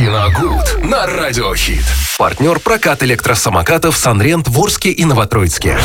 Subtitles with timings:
[0.00, 1.84] Киногуд на Радиохит.
[2.18, 5.78] Партнер прокат электросамокатов Санрент в Орске и Новотроицке.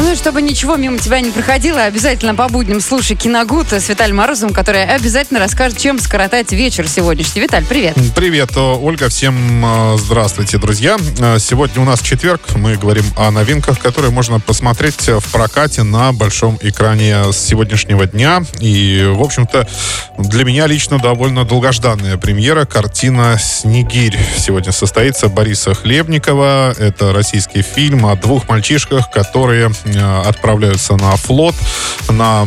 [0.00, 4.16] Ну и чтобы ничего мимо тебя не проходило, обязательно по будням слушай Киногуд с Виталием
[4.16, 7.42] Морозовым, который обязательно расскажет, чем скоротать вечер сегодняшний.
[7.42, 7.94] Виталь, привет.
[8.14, 9.08] Привет, Ольга.
[9.08, 9.34] Всем
[9.64, 10.96] э, здравствуйте, друзья.
[11.18, 12.40] Э, Сегодня у нас четверг.
[12.54, 18.42] Мы говорим о новинках, которые можно посмотреть в прокате на большом экране с сегодняшнего дня.
[18.60, 19.68] И, в общем-то,
[20.16, 22.64] для меня лично довольно долгожданная премьера.
[22.64, 26.74] Картина «Снегирь» сегодня состоится Бориса Хлебникова.
[26.78, 31.54] Это российский фильм о двух мальчишках, которые э, отправляются на флот,
[32.08, 32.46] на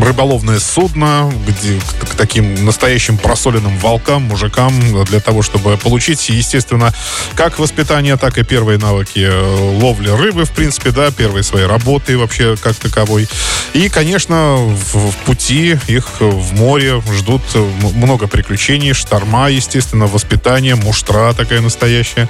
[0.00, 4.72] рыболовное судно, где к, таким настоящим просоленным волкам, мужикам,
[5.04, 6.92] для того, чтобы получить, естественно,
[7.34, 12.18] как воспитание, так и первые навыки э, ловли рыбы, в принципе, да, первые свои работы
[12.18, 13.28] вообще как таковой.
[13.72, 20.74] И, конечно, в, в пути их в море ждут м- много приключений, шторма, естественно, воспитание,
[20.74, 22.28] муштра такая настоящая.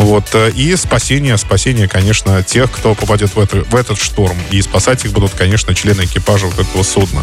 [0.00, 0.24] Вот.
[0.34, 4.36] э, И спасение, спасение, конечно, тех, кто попадет в, это- в этот шторм.
[4.50, 7.22] И спасать их будут, конечно, члены экипажа вот этого судна.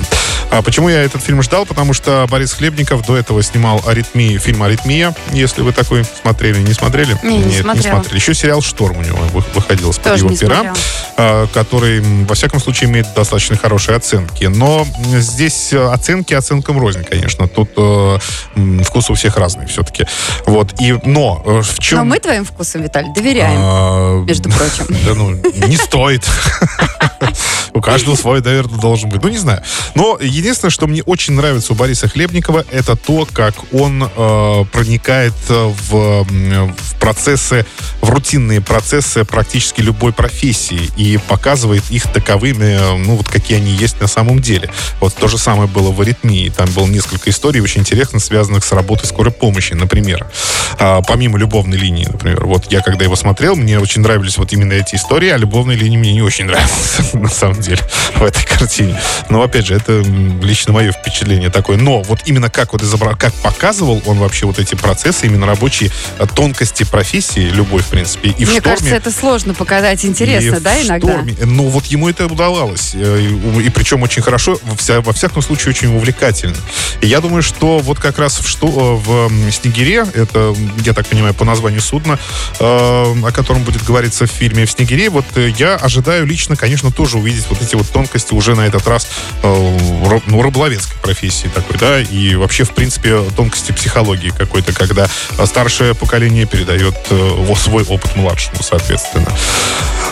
[0.51, 1.65] А почему я этот фильм ждал?
[1.65, 6.73] Потому что Борис Хлебников до этого снимал «Аритмию», фильм «Аритмия», если вы такой смотрели, не
[6.73, 7.17] смотрели?
[7.23, 7.95] Не, не Нет, не смотрела.
[7.95, 8.15] смотрели.
[8.19, 10.73] Еще сериал «Шторм» у него вы- выходил с Тоже его не пера,
[11.15, 11.47] смотрела.
[11.53, 14.45] который, во всяком случае, имеет достаточно хорошие оценки.
[14.45, 17.47] Но здесь э, оценки оценкам рознь, конечно.
[17.47, 18.19] Тут э,
[18.83, 20.05] вкус у всех разный все-таки.
[20.45, 20.79] Вот.
[20.79, 21.99] И, но э, в чем...
[21.99, 23.59] Но мы твоим вкусом, Виталь, доверяем.
[23.61, 24.85] А, между прочим.
[25.05, 25.31] Да ну,
[25.67, 26.25] не стоит.
[27.77, 29.21] У каждого свой, наверное, должен быть.
[29.21, 29.61] Ну, не знаю.
[29.95, 35.33] Но единственное, что мне очень нравится у Бориса Хлебникова, это то, как он э, проникает
[35.49, 37.65] в, в процессы,
[38.01, 44.01] в рутинные процессы практически любой профессии и показывает их таковыми, ну, вот какие они есть
[44.01, 44.69] на самом деле.
[44.99, 46.49] Вот то же самое было в «Аритмии».
[46.49, 50.27] Там было несколько историй очень интересных, связанных с работой скорой помощи, например.
[50.79, 52.45] А, помимо любовной линии, например.
[52.45, 55.97] Вот я, когда его смотрел, мне очень нравились вот именно эти истории, а любовная линия
[55.97, 57.66] мне не очень нравилась, на самом деле,
[58.15, 58.99] в этой картине.
[59.29, 59.99] Но, опять же, это
[60.41, 61.77] лично мое впечатление такое.
[61.77, 63.15] Но вот именно как вот изобра...
[63.15, 68.29] как показывал он вообще вот эти процессы, именно рабочие э, тонкости профессии, любой, в принципе,
[68.29, 68.61] и в Мне шторме.
[68.61, 71.07] кажется, это сложно показать интересно, И да, в иногда?
[71.07, 71.35] шторме.
[71.41, 72.91] Ну, вот ему это удавалось.
[72.93, 76.55] Э, И, и причем очень хорошо, во, во всяком случае, очень увлекательно.
[77.01, 80.55] И я думаю, что вот как раз в, что, э, в «Снегире», это,
[80.85, 82.19] я так понимаю, по названию судна,
[82.59, 85.25] э, о котором будет говориться в фильме «В Снегире», вот
[85.57, 89.07] я ожидаю лично, конечно, тоже увидеть вот эти вот тонкости уже на этот раз
[89.43, 89.77] э,
[90.27, 95.07] ну, рыболовецкой профессии такой, да, и вообще, в принципе, тонкости психологии какой-то, когда
[95.45, 99.27] старшее поколение передает э, во- свой опыт младшему, соответственно.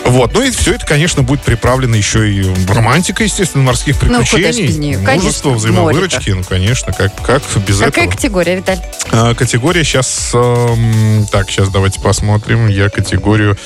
[0.06, 0.34] Вот.
[0.34, 4.68] Ну и все это, конечно, будет приправлено еще и романтикой, естественно, морских Ну, приключений.
[4.68, 4.98] без нее?
[5.00, 6.30] Множество Конечно, взаимовыручки.
[6.30, 8.16] Ну, конечно, как, как без Какая этого.
[8.16, 8.80] категория, Виталь?
[9.18, 10.32] А, категория сейчас...
[10.34, 12.68] эм, так, сейчас давайте посмотрим.
[12.68, 13.58] Я категорию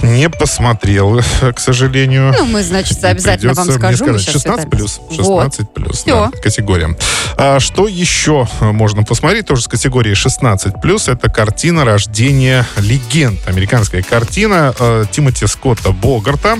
[0.00, 1.20] не посмотрел,
[1.54, 2.32] к сожалению.
[2.38, 4.14] Ну, мы, значит, обязательно вам придется мне скажем.
[4.14, 4.24] Мы сказать.
[4.24, 5.00] щас 16 это- плюс.
[5.10, 5.54] Вот.
[5.54, 5.96] 16 плюс.
[5.98, 6.30] Всё.
[6.32, 6.96] да, категория.
[7.42, 9.46] А, что еще можно посмотреть?
[9.46, 11.08] Тоже с категории 16 плюс.
[11.08, 13.40] Это картина «Рождение легенд».
[13.48, 16.58] Американская картина э, Тимоти Скотта Богарта.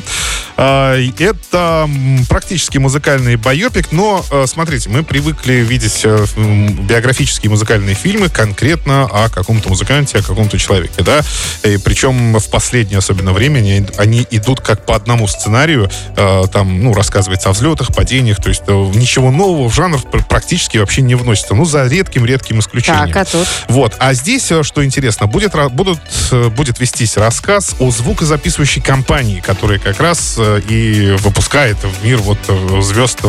[0.61, 1.89] И это
[2.29, 9.31] практически музыкальный байопик, но, э, смотрите, мы привыкли видеть э, биографические музыкальные фильмы конкретно о
[9.31, 11.23] каком-то музыканте, о каком-то человеке, да,
[11.63, 13.61] и причем в последнее особенно время
[13.97, 18.65] они, идут как по одному сценарию, э, там, ну, рассказывается о взлетах, падениях, то есть
[18.67, 20.27] э, ничего нового в жанр пр-
[20.71, 23.13] практически вообще не вносится, ну, за редким-редким исключением.
[23.13, 23.49] Так, а тут?
[23.69, 23.97] Вот.
[23.99, 25.99] А здесь, э, что интересно, будет, будут,
[26.31, 32.19] э, будет вестись рассказ о звукозаписывающей компании, которая как раз э, и выпускает в мир
[32.19, 32.39] вот
[32.83, 33.21] звезд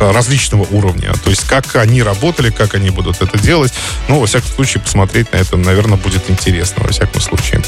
[0.00, 1.12] различного уровня.
[1.24, 3.72] То есть как они работали, как они будут это делать.
[4.08, 7.62] Ну, во всяком случае, посмотреть на это, наверное, будет интересно, во всяком случае.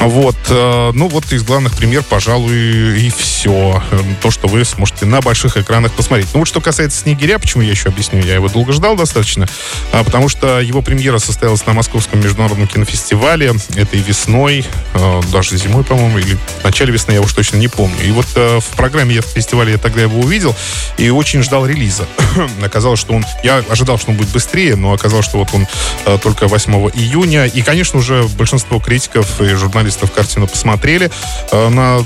[0.00, 0.36] Вот.
[0.48, 3.82] Ну, вот из главных пример, пожалуй, и все.
[4.22, 6.28] То, что вы сможете на больших экранах посмотреть.
[6.32, 9.46] Ну, вот что касается «Снегиря», почему я еще объясню, я его долго ждал достаточно,
[9.92, 14.64] а, потому что его премьера состоялась на Московском международном кинофестивале этой весной,
[14.94, 18.02] э, даже зимой, по-моему, или в начале весны, я уж точно не помню.
[18.04, 20.54] И вот э, в программе я в фестивале я тогда его увидел
[20.98, 22.06] и очень ждал релиза.
[22.64, 23.24] оказалось, что он...
[23.42, 25.66] Я ожидал, что он будет быстрее, но оказалось, что вот он
[26.06, 27.46] э, только 8 июня.
[27.46, 31.10] И, конечно, уже большинство критиков и журналистов картину посмотрели
[31.52, 32.04] на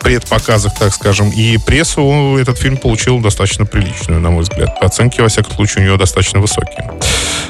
[0.00, 1.30] предпоказах, так скажем.
[1.30, 4.76] И прессу этот фильм получил достаточно приличную, на мой взгляд.
[4.80, 6.90] Оценки, во всяком случае, еще у нее достаточно высокие.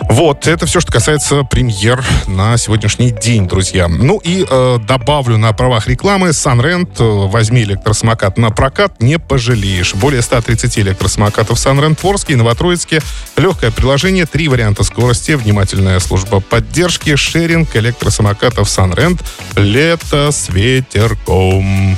[0.08, 3.88] Вот, это все, что касается премьер на сегодняшний день, друзья.
[3.88, 9.94] Ну и э, добавлю на правах рекламы, Sunrent, э, возьми электросамокат на прокат, не пожалеешь.
[9.94, 13.00] Более 130 электросамокатов Sunrent в Орске и Новотроицке.
[13.36, 19.20] Легкое приложение, три варианта скорости, внимательная служба поддержки, шеринг электросамокатов Sunrent,
[19.56, 21.96] лето с ветерком.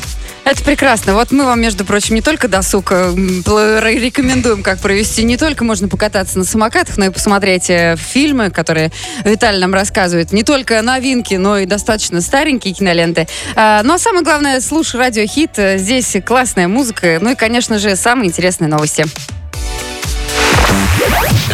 [0.55, 1.15] Это прекрасно.
[1.15, 5.25] Вот мы вам, между прочим, не только досуг э, рекомендуем, как провести.
[5.25, 8.93] Не только можно покататься на самокатах, но и посмотреть э, фильмы, которые
[9.25, 10.31] Виталий нам рассказывает.
[10.31, 13.27] Не только новинки, но и достаточно старенькие киноленты.
[13.57, 15.57] А, ну а самое главное, слушай радиохит.
[15.57, 17.19] Здесь классная музыка.
[17.21, 19.07] Ну и, конечно же, самые интересные новости.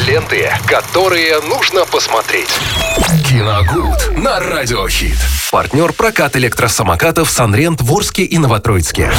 [0.06, 2.48] Ленты, которые нужно посмотреть.
[3.28, 5.18] Киногуд на радиохит.
[5.50, 9.10] Партнер прокат электросамокатов Санрент в Орске и Новотроицке.